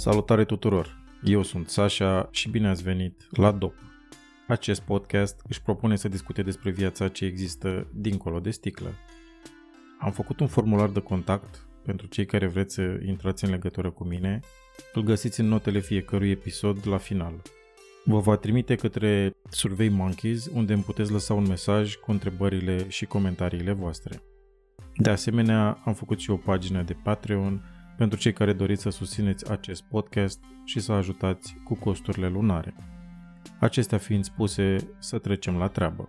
[0.00, 0.98] Salutare tuturor!
[1.24, 3.74] Eu sunt Sasha și bine ați venit la DOP.
[4.48, 8.88] Acest podcast își propune să discute despre viața ce există dincolo de sticlă.
[9.98, 14.04] Am făcut un formular de contact pentru cei care vreți să intrați în legătură cu
[14.04, 14.40] mine.
[14.92, 17.42] Îl găsiți în notele fiecărui episod la final.
[18.04, 23.04] Vă va trimite către Survey Monkeys, unde îmi puteți lăsa un mesaj cu întrebările și
[23.04, 24.22] comentariile voastre.
[24.96, 27.62] De asemenea, am făcut și o pagină de Patreon
[28.00, 32.74] pentru cei care doriți să susțineți acest podcast și să ajutați cu costurile lunare.
[33.58, 36.08] Acestea fiind spuse, să trecem la treabă.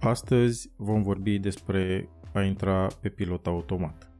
[0.00, 4.10] Astăzi vom vorbi despre a intra pe pilot automat.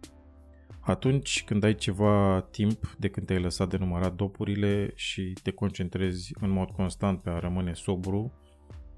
[0.81, 6.35] Atunci când ai ceva timp de când te-ai lăsat de numărat dopurile și te concentrezi
[6.41, 8.33] în mod constant pe a rămâne sobru,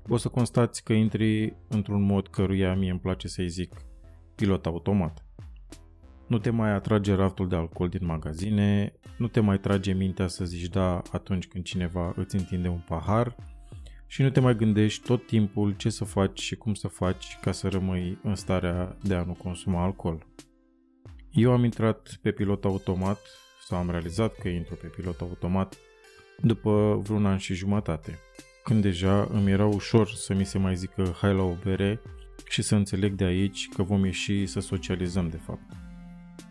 [0.08, 3.74] o să constați că intri într-un mod căruia mie îmi place să-i zic
[4.34, 5.24] pilot automat.
[6.30, 10.44] Nu te mai atrage raftul de alcool din magazine, nu te mai trage mintea să
[10.44, 13.36] zici da atunci când cineva îți întinde un pahar
[14.06, 17.52] și nu te mai gândești tot timpul ce să faci și cum să faci ca
[17.52, 20.26] să rămâi în starea de a nu consuma alcool.
[21.30, 23.20] Eu am intrat pe pilot automat
[23.66, 25.76] sau am realizat că intru pe pilot automat
[26.42, 28.18] după vreun an și jumătate,
[28.64, 32.00] când deja îmi era ușor să mi se mai zică hai la o bere
[32.48, 35.89] și să înțeleg de aici că vom ieși să socializăm de fapt.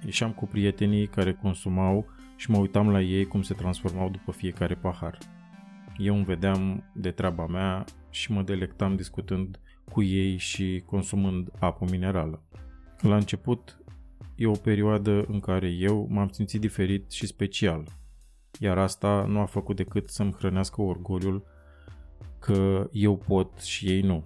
[0.06, 2.06] Ieșeam cu prietenii care consumau
[2.36, 5.18] și mă uitam la ei cum se transformau după fiecare pahar.
[5.98, 9.60] Eu îmi vedeam de treaba mea și mă delectam discutând
[9.92, 12.44] cu ei și consumând apă minerală.
[13.02, 13.84] La început,
[14.36, 17.84] e o perioadă în care eu m-am simțit diferit și special,
[18.60, 21.44] iar asta nu a făcut decât să-mi hrănească orgoliul
[22.40, 24.24] că eu pot și ei nu.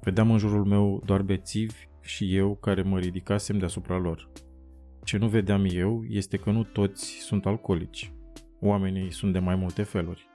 [0.00, 4.30] Vedeam în jurul meu doar bețivi și eu care mă ridicasem deasupra lor.
[5.04, 8.12] Ce nu vedeam eu este că nu toți sunt alcoolici.
[8.60, 10.26] Oamenii sunt de mai multe feluri.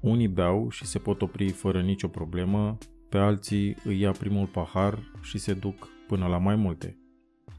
[0.00, 2.78] Unii beau și se pot opri fără nicio problemă,
[3.08, 6.98] pe alții îi ia primul pahar și se duc până la mai multe.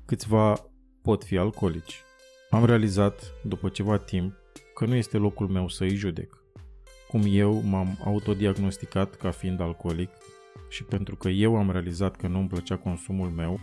[0.06, 0.53] Câțiva
[1.01, 2.01] pot fi alcoolici.
[2.50, 4.34] Am realizat, după ceva timp,
[4.75, 6.44] că nu este locul meu să îi judec.
[7.07, 10.09] Cum eu m-am autodiagnosticat ca fiind alcoolic
[10.69, 13.59] și pentru că eu am realizat că nu îmi plăcea consumul meu,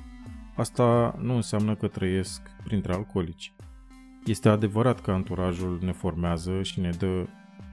[0.56, 3.54] Asta nu înseamnă că trăiesc printre alcoolici.
[4.24, 7.26] Este adevărat că anturajul ne formează și ne dă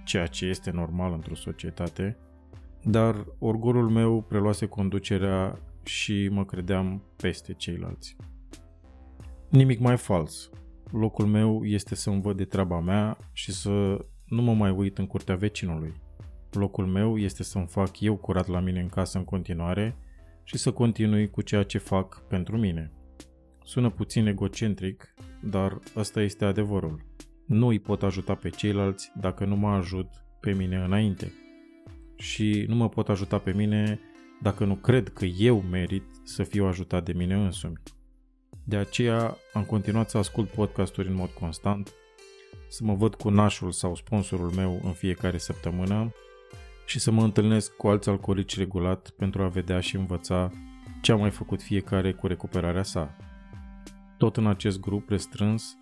[0.03, 2.18] ceea ce este normal într-o societate,
[2.84, 8.16] dar orgolul meu preluase conducerea și mă credeam peste ceilalți.
[9.50, 10.50] Nimic mai fals.
[10.91, 14.97] Locul meu este să mi văd de treaba mea și să nu mă mai uit
[14.97, 15.94] în curtea vecinului.
[16.52, 19.96] Locul meu este să-mi fac eu curat la mine în casă în continuare
[20.52, 22.92] și să continui cu ceea ce fac pentru mine.
[23.64, 25.14] Sună puțin egocentric,
[25.44, 27.06] dar ăsta este adevărul.
[27.48, 30.08] Nu îi pot ajuta pe ceilalți dacă nu mă ajut
[30.40, 31.34] pe mine înainte.
[32.16, 34.00] Și nu mă pot ajuta pe mine
[34.42, 37.82] dacă nu cred că eu merit să fiu ajutat de mine însumi.
[38.64, 41.94] De aceea am continuat să ascult podcasturi în mod constant,
[42.70, 46.14] să mă văd cu nașul sau sponsorul meu în fiecare săptămână
[46.91, 50.52] și să mă întâlnesc cu alți alcoolici regulat pentru a vedea și învăța
[51.02, 53.16] ce a mai făcut fiecare cu recuperarea sa.
[54.18, 55.78] Tot în acest grup restrâns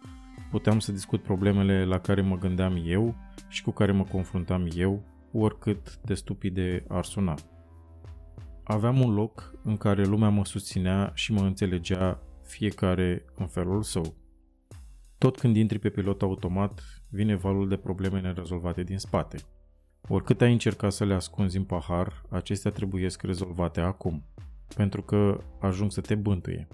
[0.52, 3.16] puteam să discut problemele la care mă gândeam eu
[3.48, 7.36] și cu care mă confruntam eu, oricât de stupide ar suna.
[8.64, 14.16] Aveam un loc în care lumea mă susținea și mă înțelegea fiecare în felul său.
[15.18, 19.38] Tot când intri pe pilot automat, vine valul de probleme nerezolvate din spate–
[20.08, 24.24] Oricât ai încercat să le ascunzi în pahar, acestea trebuiesc rezolvate acum,
[24.76, 26.68] pentru că ajung să te bântuie.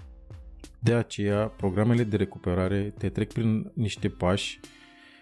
[0.80, 4.60] De aceea, programele de recuperare te trec prin niște pași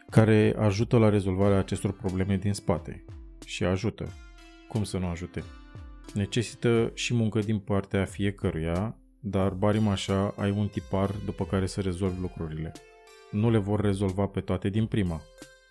[0.09, 3.06] care ajută la rezolvarea acestor probleme din spate.
[3.45, 4.07] Și ajută.
[4.68, 5.44] Cum să nu ajute?
[6.13, 11.81] Necesită și muncă din partea fiecăruia, dar barim așa ai un tipar după care să
[11.81, 12.72] rezolvi lucrurile.
[13.31, 15.22] Nu le vor rezolva pe toate din prima.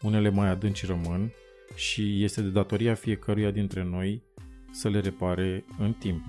[0.01, 1.33] Unele mai adânci rămân
[1.75, 4.23] și este de datoria fiecăruia dintre noi
[4.71, 6.25] să le repare în timp.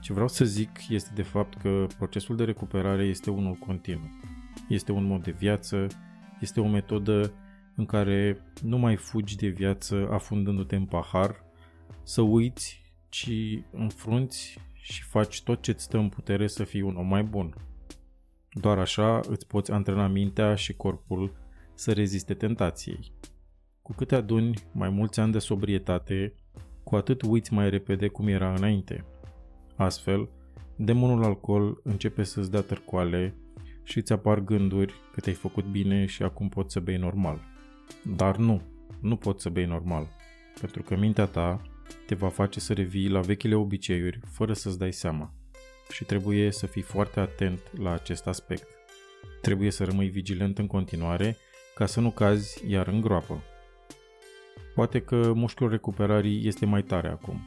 [0.00, 4.08] Ce vreau să zic este de fapt că procesul de recuperare este unul continuu.
[4.68, 5.86] Este un mod de viață,
[6.40, 7.32] este o metodă
[7.76, 11.44] în care nu mai fugi de viață afundându-te în pahar,
[12.02, 13.30] să uiți, ci
[13.72, 17.54] înfrunți și faci tot ce-ți stă în putere să fii un om mai bun.
[18.52, 21.36] Doar așa îți poți antrena mintea și corpul
[21.74, 23.12] să reziste tentației.
[23.88, 26.34] Cu câte aduni mai mulți ani de sobrietate,
[26.84, 29.04] cu atât uiți mai repede cum era înainte.
[29.76, 30.28] Astfel,
[30.76, 33.34] demonul alcool începe să-ți dea târcoale
[33.82, 37.40] și îți apar gânduri că te-ai făcut bine și acum poți să bei normal.
[38.16, 38.62] Dar nu,
[39.00, 40.06] nu poți să bei normal,
[40.60, 41.62] pentru că mintea ta
[42.06, 45.32] te va face să revii la vechile obiceiuri fără să-ți dai seama.
[45.92, 48.66] Și trebuie să fii foarte atent la acest aspect.
[49.40, 51.36] Trebuie să rămâi vigilent în continuare
[51.74, 53.42] ca să nu cazi iar în groapă.
[54.78, 57.40] Poate că mușchiul recuperării este mai tare acum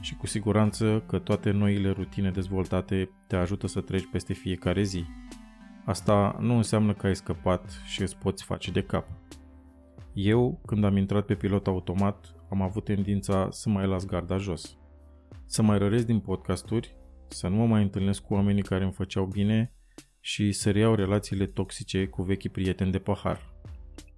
[0.00, 5.04] și cu siguranță că toate noile rutine dezvoltate te ajută să treci peste fiecare zi.
[5.84, 9.08] Asta nu înseamnă că ai scăpat și îți poți face de cap.
[10.12, 14.78] Eu, când am intrat pe pilot automat, am avut tendința să mai las garda jos.
[15.46, 16.96] Să mai răresc din podcasturi,
[17.28, 19.72] să nu mă mai întâlnesc cu oamenii care îmi făceau bine
[20.20, 23.55] și să reiau relațiile toxice cu vechii prieteni de pahar.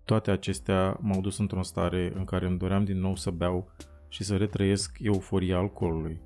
[0.09, 3.71] Toate acestea m-au dus într-o stare în care îmi doream din nou să beau
[4.09, 6.21] și să retrăiesc euforia alcoolului.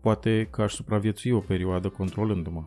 [0.00, 2.64] Poate că aș supraviețui o perioadă controlându-mă,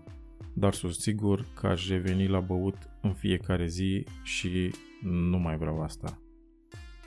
[0.54, 4.72] dar sunt sigur că aș reveni la băut în fiecare zi și
[5.04, 6.22] nu mai vreau asta.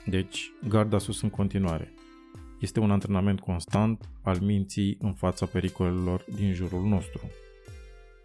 [0.05, 1.93] Deci, garda sus în continuare.
[2.59, 7.21] Este un antrenament constant al minții în fața pericolelor din jurul nostru.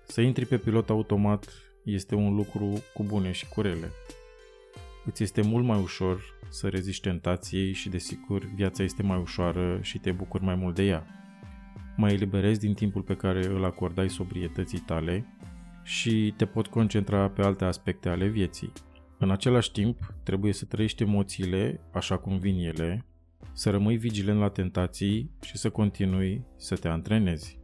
[0.07, 1.49] Să intri pe pilot automat
[1.85, 3.91] este un lucru cu bune și cu rele.
[5.07, 9.99] Îți este mult mai ușor să reziști tentației și, desigur, viața este mai ușoară și
[9.99, 11.07] te bucuri mai mult de ea.
[11.97, 15.27] Mai eliberezi din timpul pe care îl acordai sobrietății tale
[15.83, 18.73] și te pot concentra pe alte aspecte ale vieții.
[19.19, 23.05] În același timp, trebuie să trăiești emoțiile așa cum vin ele,
[23.53, 27.59] să rămâi vigilent la tentații și să continui să te antrenezi.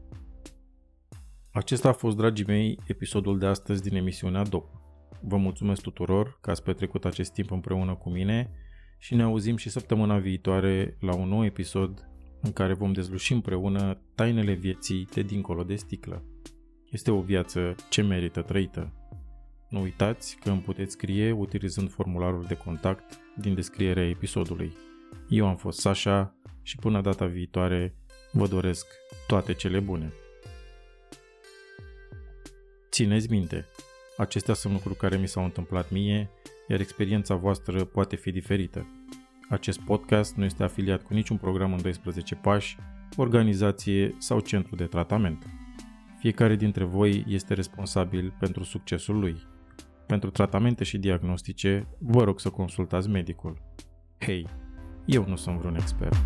[1.53, 4.81] Acesta a fost, dragii mei, episodul de astăzi din emisiunea DOP.
[5.23, 8.51] Vă mulțumesc tuturor că ați petrecut acest timp împreună cu mine
[8.99, 12.09] și ne auzim și săptămâna viitoare la un nou episod
[12.41, 16.25] în care vom dezluși împreună tainele vieții de dincolo de sticlă.
[16.91, 18.93] Este o viață ce merită trăită.
[19.69, 24.73] Nu uitați că îmi puteți scrie utilizând formularul de contact din descrierea episodului.
[25.29, 27.95] Eu am fost Sasha și până data viitoare
[28.33, 28.87] vă doresc
[29.27, 30.13] toate cele bune.
[32.91, 33.67] Țineți minte,
[34.21, 36.31] acestea sunt lucruri care mi s-au întâmplat mie,
[36.69, 38.87] iar experiența voastră poate fi diferită.
[39.49, 42.79] Acest podcast nu este afiliat cu niciun program în 12 pași,
[43.17, 45.47] organizație sau centru de tratament.
[46.19, 49.37] Fiecare dintre voi este responsabil pentru succesul lui.
[50.07, 53.63] Pentru tratamente și diagnostice, vă rog să consultați medicul.
[54.19, 54.47] Hei,
[55.05, 56.17] eu nu sunt vreun expert.